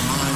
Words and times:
Armand. 0.00 0.29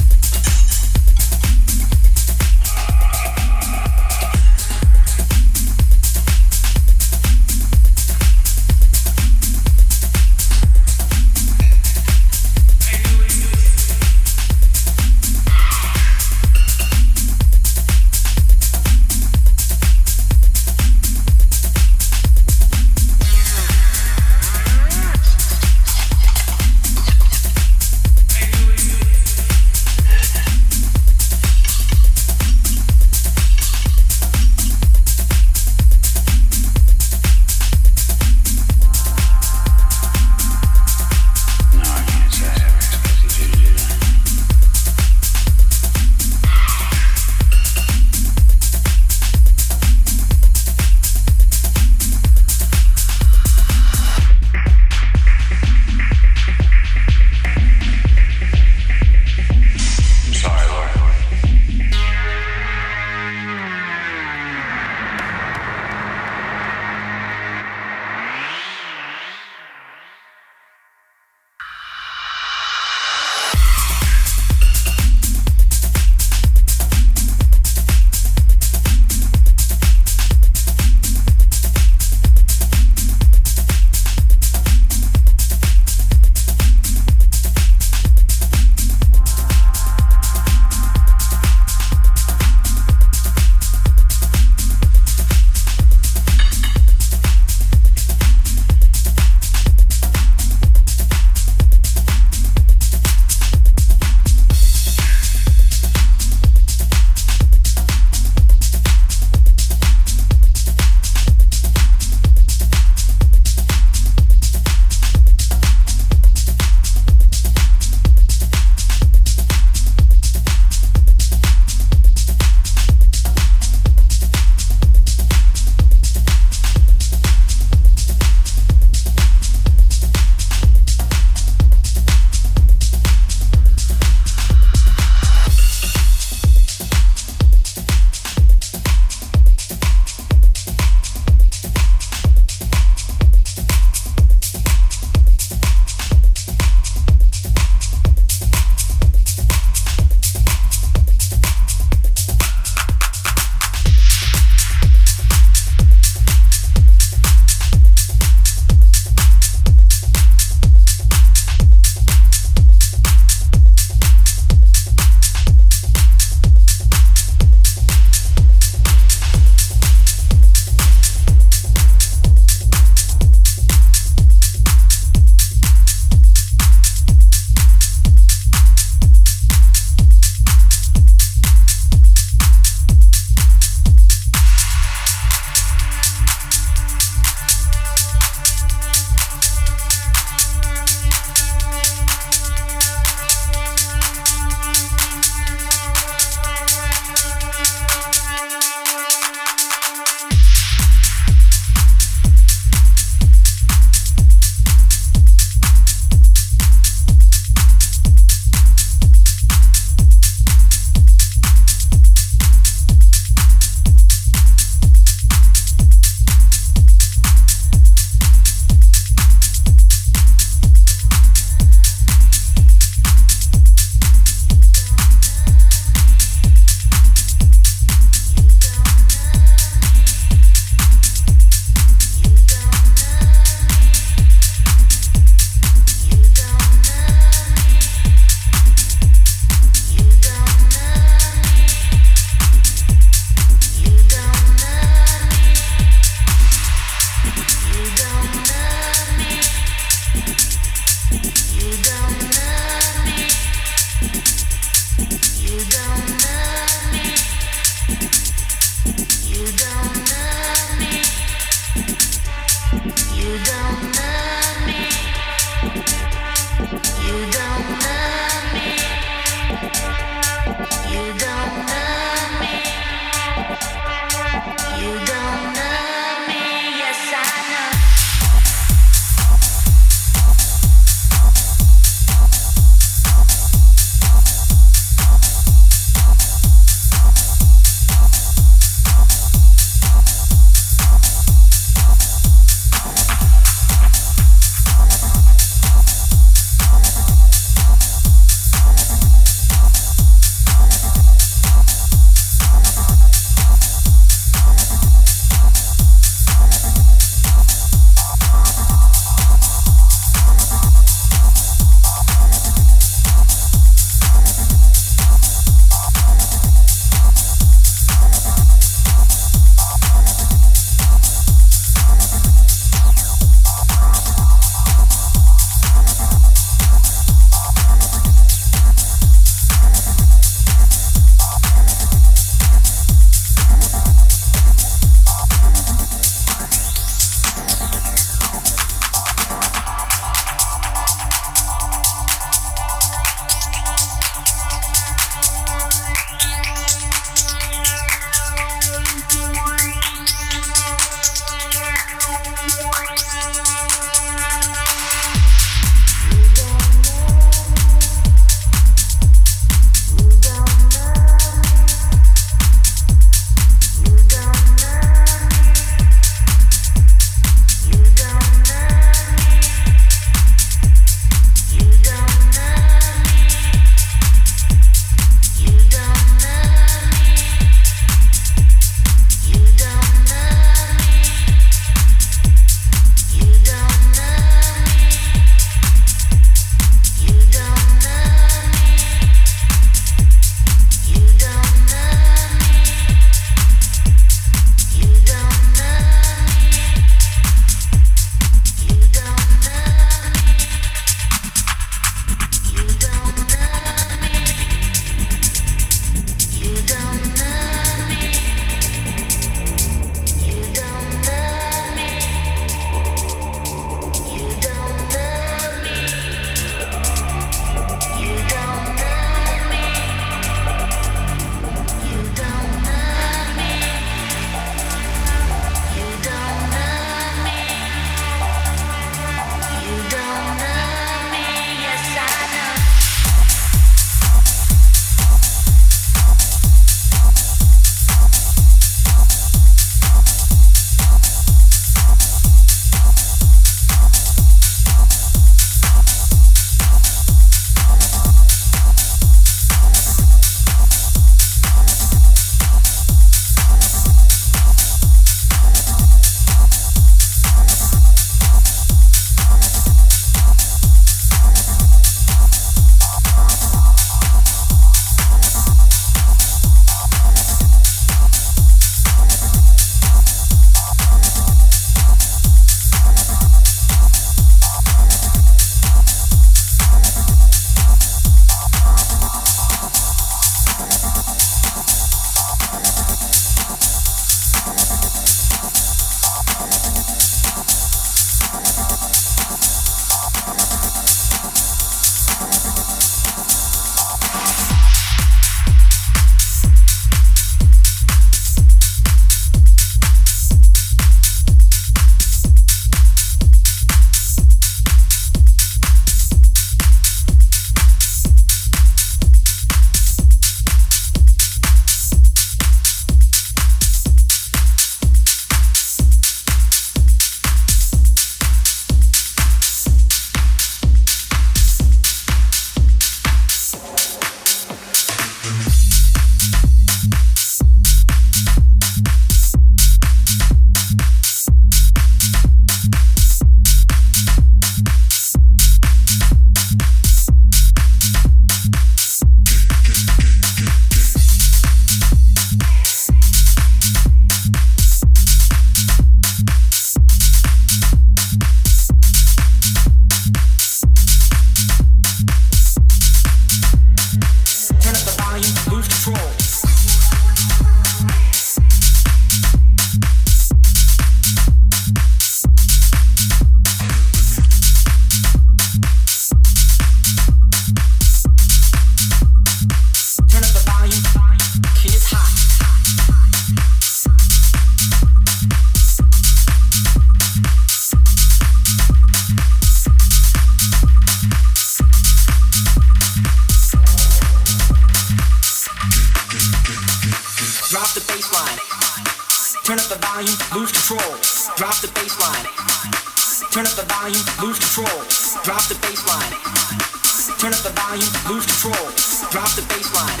Volume, 597.68 597.92
lose 598.08 598.24
control. 598.24 598.68
Drop 599.12 599.28
the 599.36 599.44
baseline. 599.52 600.00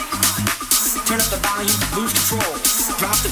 Turn 1.04 1.20
up 1.20 1.28
the 1.28 1.36
volume, 1.44 1.80
lose 1.96 2.12
control. 2.16 2.56
Drop 2.96 3.16
the 3.20 3.27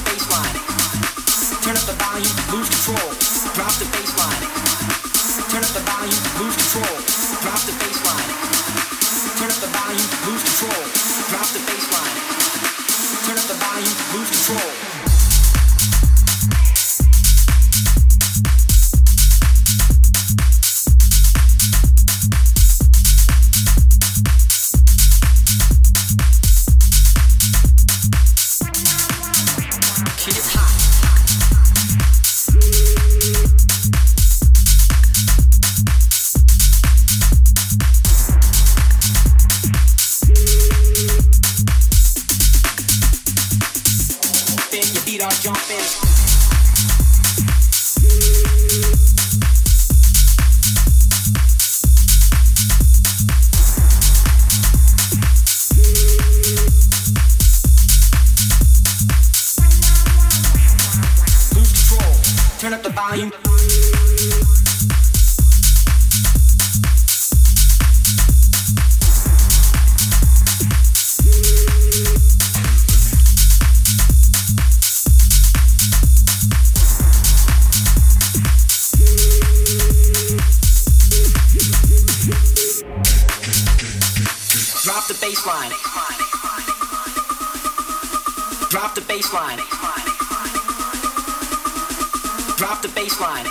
Drop 92.57 92.81
the 92.81 92.87
baseline. 92.89 93.45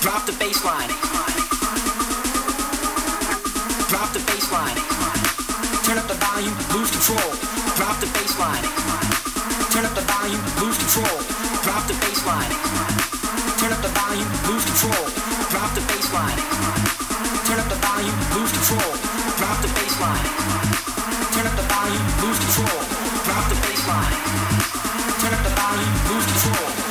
Drop 0.00 0.26
the 0.26 0.32
baseline. 0.38 0.90
Drop 3.88 4.12
the 4.12 4.20
baseline. 4.20 4.78
Turn 5.84 5.98
up 5.98 6.06
the 6.06 6.14
volume, 6.14 6.54
lose 6.72 6.90
control. 6.90 7.30
Drop 7.76 7.98
the 8.00 8.06
baseline. 8.14 8.64
Turn 9.72 9.84
up 9.84 9.94
the 9.94 10.06
volume, 10.06 10.40
lose 10.62 10.78
control. 10.78 11.18
Drop 11.66 11.86
the 11.86 11.94
baseline. 11.94 12.52
Turn 13.58 13.72
up 13.72 13.82
the 13.82 13.88
volume, 13.88 14.30
lose 14.46 14.64
control. 14.64 15.06
Drop 15.50 15.74
the 15.74 15.80
baseline. 15.90 16.38
Turn 17.46 17.58
up 17.58 17.68
the 17.68 17.80
volume, 17.82 18.18
lose 18.38 18.52
control. 18.54 18.94
Drop 19.38 19.58
the 19.62 19.68
baseline. 19.74 20.26
Turn 21.34 21.46
up 21.46 21.56
the 21.56 21.66
volume, 21.74 22.06
lose 22.22 22.38
control 22.38 23.03
jump 23.34 23.50
in. 26.78 26.83